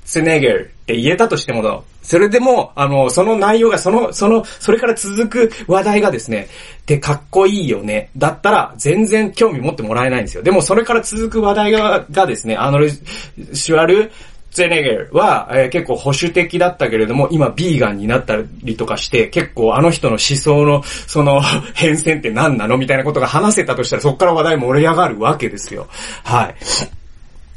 [0.05, 6.49] ゼネゲルって言えたとしてもだ、それでも、あの、その内容が、その、その、それから続く話題がですね、
[6.87, 8.11] で、かっこいいよね。
[8.17, 10.43] だったら、全然興味持ってもらえないんですよ。
[10.43, 14.13] でも、それから続く話題が、がですね、あの、シュワル、
[14.51, 21.43] ゼネゲルは、えー、結構保守的だったけれども、今ビーガンになったりとかして、結構あの人の思想の、その、
[21.75, 22.79] 変遷って何なの？
[22.79, 25.87] みたいなことが話せたとしたら、そこから話題盛り上がるわけですよ。
[26.25, 26.55] はい。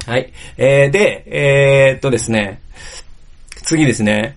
[0.06, 0.32] はい。
[0.56, 2.60] えー、で、えー、っとですね、
[3.62, 4.36] 次ですね。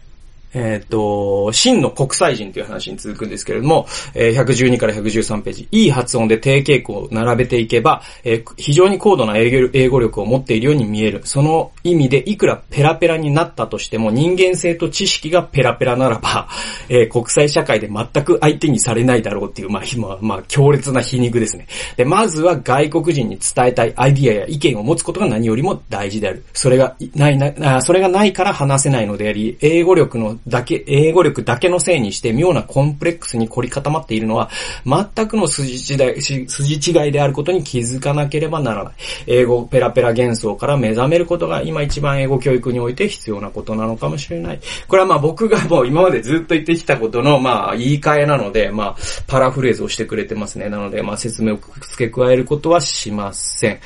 [0.56, 11.22] えっ、ー、と、真の国際人という話に続くんですけれども、えー、112から113ページ、いい発音で低傾向を並べていけば、えー、非常に高度な英語力を持っているように見える。
[11.26, 16.48] その意味で、いくらペラペラになったとしても、人間性と知識がペラペラならば、
[16.88, 21.68] えー、国際社会で全く相手にされないだろうっていう、まあ、まあ、まあ、強烈な皮肉ですね。
[21.98, 26.46] で、まずは外国人に伝えたいアイディアや意見を持つことが何よりも大事である。
[26.54, 34.50] それがないな、それがないから話せないのであり、英語力のだけ、英語力だけのせいにして妙なコンプレックスに凝り固まっているのは、
[34.86, 38.94] 全くの筋違い、筋違いであることに気づかなければならない。
[39.28, 44.60] 英語ペラペラ幻想から目覚めることが今一番英語教育において必要なことなのかもしれない。
[44.88, 48.96] これはまあ僕がもう今までずっと言ってきたことのまあ言い換えなので、まあ
[49.28, 50.70] パラフレーズをしてくれてますね。
[50.70, 53.80] なのでまあ説明を付け加えることはしません。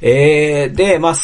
[0.00, 1.14] えー、で、まあ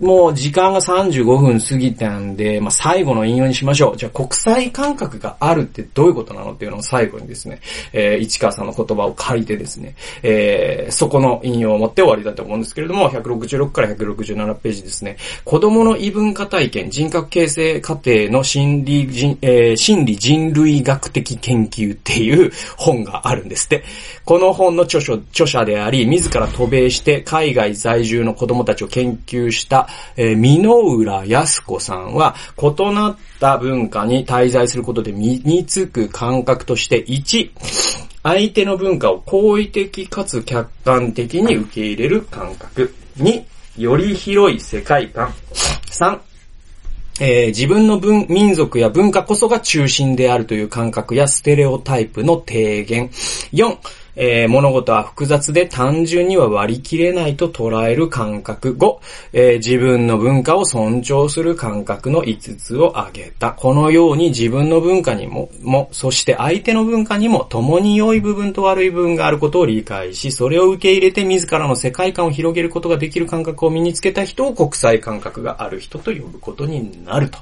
[0.00, 3.96] もう時間が35分過ぎたんで、まあ、最後の引用にしましょう。
[3.96, 7.60] じゃあ国際感覚があるってどういうことなのっていうのを最後にですね、
[7.92, 15.16] えー、市川さんの言葉を借りてですね、えー、そこの引用を持って終わりだと思うんですけれども、166から167ページですね。
[15.44, 23.84] 子供の異文化体験、人格形成過程の心理人、えー、心理人類学的研究っていう本があるんですって。
[24.24, 29.83] この本の著書、著者であり、自ら渡米して海外在住の子供たちを研究した
[30.16, 37.50] えー、美濃浦康子さんは、異なった文化に滞在することで身につく感覚として、1、
[38.22, 42.94] 相手の文化を好意的かつ客観的に受け入れる感覚。
[43.18, 43.44] 2、
[43.78, 45.34] より広い世界観。
[45.90, 46.18] 3、
[47.20, 53.08] えー、自分の文、民族や文化こそが中心であるという感覚やステレオタイプの提言。
[53.52, 53.76] 4、
[54.16, 58.74] えー、物事は複雑で単純には割り切れないと捉える感覚。
[58.74, 58.98] 5、
[59.32, 63.52] えー、自分の文化を尊重する感覚の5つを挙げた。
[63.52, 77.38] このように自分の文化にも、も、そして相手の文化にも共に良い部分と悪い部分があることを理解し、それを受け入れて自らの世界観を広げることができる感覚を身につけた人を国際感覚がある人と呼ぶことになると。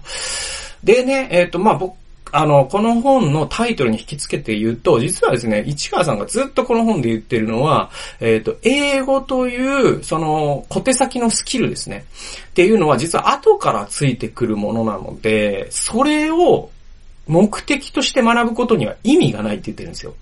[0.82, 2.01] でね、えっ、ー、と、まあ、僕、
[2.32, 12.06] あの、この本のタイトルに引き付けて言うと、実はですね、市川さんがずっとこの本で言ってるのは、えっ、ー、と、英語という、その、小手先のスキルですね。
[12.48, 16.70] っていうのは実は後からついてくるものなので、それを
[17.26, 20.14] 目的として学ぶことには意味がないって言ってるんですよ。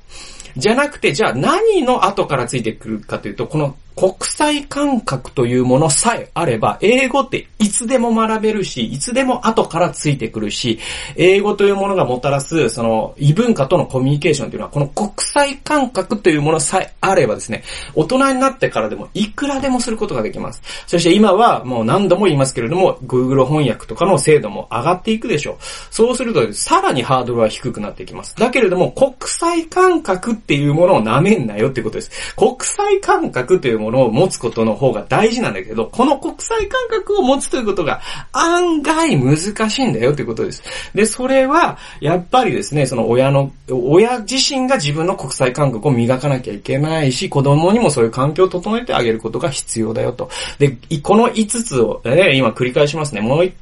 [0.57, 10.78] じゃなくて、じゃあ何の後からついてくるかというと、この国際感覚というものさえあれば、英語っていつでも学べるし、いつでも後からついてくるし、
[11.16, 17.62] 英語というものがもたらす、その異文化とのコミュニケーションというのは、この国際感覚というものさえあればですね、
[17.94, 20.62] 大人になってからでもいくらでもすることができます。
[20.86, 25.57] そして今はもう何度も言いますけれども、Google 翻訳とかの精度も上がっていくでしょう。
[25.90, 28.34] そうすると、さらにハードルは低くなっていきます。
[28.36, 32.34] だけれども、国際感覚っていうものを舐めんなよってことです。
[32.34, 38.01] 国際感覚というものを持つことの方が大事なんだけど、この国際感覚を持つということが
[38.32, 39.36] 案外難
[39.70, 40.62] しいんだよっていうことです。
[40.95, 50.30] で、それは、やっぱりですね、その親の、親自身が自分の国際感覚を磨かなきゃいけないし、子供にもそういう環境を整えてあげることが必要だよと。
[50.59, 53.20] で、この5つを、ね、今繰り返しますね。
[53.20, 53.53] もう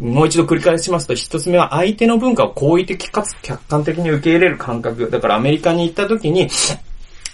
[0.00, 5.10] もう一度繰り返しますと、一つ目は相手の文化を好意的かつ客観的に受け入れる感覚。
[5.10, 6.48] だからアメリカに行った時に、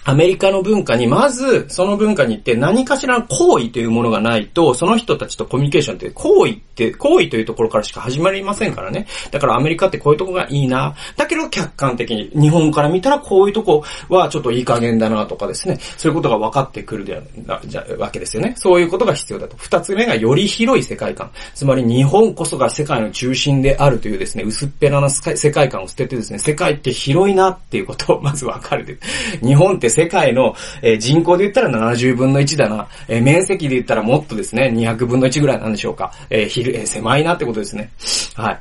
[0.05, 9.07] アメリカの文化に、まず、その文化に行って何かしらの行為というものがないと、その人たちとコミュニケーションって行為って、行為というところからしか始まりませんからね。
[9.31, 10.95] だからアメリカってこういうとこがいいな。
[11.15, 15.77] だけど客観的に、日本から見たらこういうとこはちょっといい加減だなとかですね。
[15.97, 17.21] そういうことが分かってくるで
[17.65, 18.53] じゃわけですよね。
[18.57, 19.55] そういうことが必要だと。
[19.57, 21.31] 二つ目がより広い世界観。
[21.53, 28.99] つまり日本こそが世界の中心であるというですね、薄っぺらな世界観を捨ててですね、世界って広いなっていうことをまず分かる。
[29.41, 36.11] 日本って世界の、えー、人口で言ったら70分の1だな、えー、面積で言ったらもっとですね、200分の1ぐらいなんでしょうか。
[36.29, 37.91] えー、ひる、えー、狭いなってことですね。
[38.35, 38.59] はい。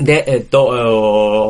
[0.00, 0.66] で、えっと、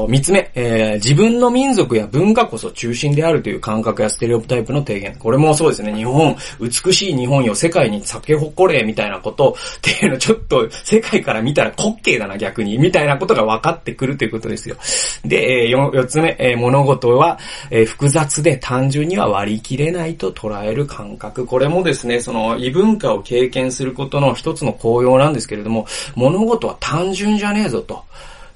[0.09, 5.17] 三つ目、えー、自分の民族や文化こそ中心であるという感覚やステレオタイプの提言。
[5.17, 5.95] これもそうですね。
[5.95, 14.77] 日本、美しい日本よ、世界に咲け誇れ、みたいなことっていうの、ちょっと世界から見たら滑稽だな、逆に、みたいなことが分かってくるということですよ。
[15.25, 17.39] で、えー、つ目、えー、物事は、
[17.71, 21.47] えー、複雑で単純には割り切れないと捉える感覚。
[21.47, 28.05] これもですね、その異文化を経験することの一つの効用なんですけれども、物事は単純じゃねえぞと。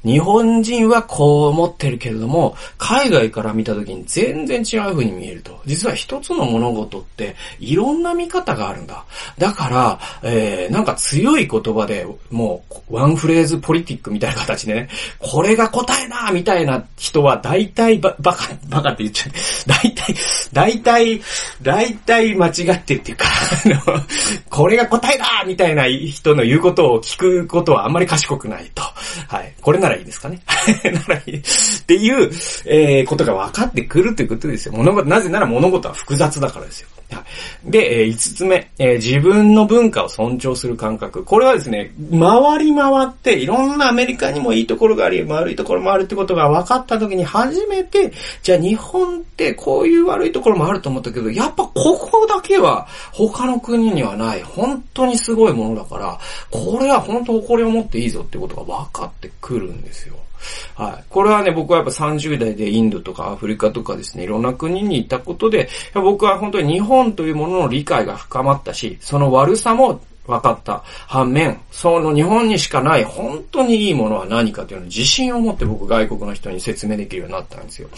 [0.04, 5.60] 日本人はこう思ってるけれども、海外から見た時に全然違う風に見えると。
[5.66, 9.04] 実は一つの物事っていろんな見方があるんだ。
[9.38, 14.88] だから、えー、なんか強い言葉でもうワンフレーズポリティックみたいな形でね、
[15.18, 19.32] これが答えだみたいな人は大体ババカ、バカって言っちゃう。
[19.66, 20.14] 大体、
[20.52, 21.20] 大体、
[21.62, 23.26] 大体間違ってるっていうか、
[23.64, 24.00] あの、
[24.48, 28.82] これが答えだみたいな人の言うことを聞くことはあんまり賢くないと。
[29.28, 29.54] はい。
[29.60, 30.40] これなならいいですかね。
[30.84, 31.36] ならいい。
[31.36, 31.42] っ
[31.86, 32.30] ていう、
[32.66, 34.72] えー、ことが分かってくるということですよ。
[34.72, 36.88] 物事、なぜなら物事は複雑だからですよ。
[37.64, 41.24] で、えー、5つ目、えー、自分の文化を尊重する感覚。
[41.24, 56.18] これはですね、回り回って、いろんなアメリカにもいいところがあり、悪いところもあるってことが分かった時に初めて、じゃあ日本ってこういう悪いところもあると思ったけど、やっぱここだけは他の国にはない、本当にすごいものだから、
[56.50, 60.16] これは本当誇りを持っていいぞってことが分かってくるんですよ。
[60.74, 61.04] はい。
[61.08, 70.82] これはね、僕はやっぱ30代でインドとかアフリカとかですね、いろんな国に行ったことで、僕は本当に日本というものの理解が深まったし、その悪さも分かった。
[70.84, 77.88] 反面、その日本にしかない本当にいいものは何かというのを自信を持って僕外国の人に説明できるようになったんですよ。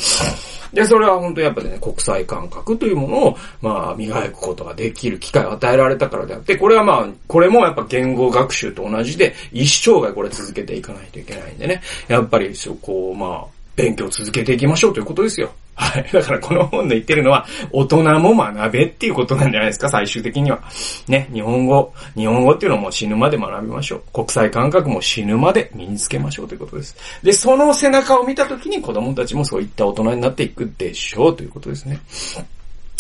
[0.72, 11.82] で、それは本当やっぱね、国際感覚というものを、まあ、磨くことができる機会を与えられたからであって、これはまあ、これもやっぱ言語学習と同じで、一生涯これ続けていかないといけないんでね。
[12.06, 15.50] やっぱり、そこをまあ、勉強続けていきましょうということですよ。
[15.80, 16.06] はい。
[16.12, 20.60] だからこの本で言ってるのは、大人も学べっていうことなんじゃないですか、最終的には。
[21.08, 24.02] ね、日本語、日本語っていうのも死ぬまで学びましょう。
[24.12, 26.94] 国際感覚も死ぬまで身につけましょうということです。
[27.22, 31.98] で、その背中を見たときに子供たちもそういった大人になっていくでしょうということですね。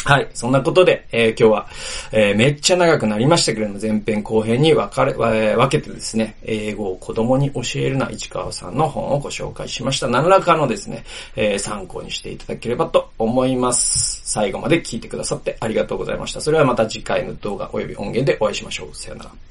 [0.04, 0.28] はい。
[0.32, 1.68] そんなことで、えー、今日は、
[2.12, 10.08] えー、めっちゃ長くなりましたけれども、前編後編に分かれ、えー、分けてですね、英語を子供に教えるな市川さんの本をご紹介しました。
[10.08, 11.04] 何らかのですね、
[11.36, 14.22] え参考にしていただければと思います。
[14.24, 16.40] 最後まで聞いてくださってありがとうございました。
[16.40, 18.94] それではまた次回の動画及び音源でお会いしましょう。
[18.94, 19.49] さよなら。